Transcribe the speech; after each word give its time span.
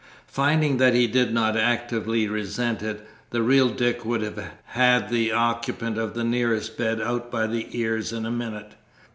Finding 0.25 0.77
that 0.77 0.95
he 0.95 1.05
did 1.05 1.31
not 1.31 1.55
actively 1.55 2.27
resent 2.27 2.81
it 2.81 3.07
(the 3.29 3.43
real 3.43 3.69
Dick 3.69 4.03
would 4.03 4.23
have 4.23 4.43
had 4.65 5.09
the 5.09 5.31
occupant 5.31 5.95
of 5.99 6.15
the 6.15 6.23
nearest 6.23 6.75
bed 6.75 6.99
out 6.99 7.29
by 7.29 7.45
the 7.45 7.67
ears 7.79 8.11
in 8.11 8.25
a 8.25 8.31
minute!) 8.31 8.71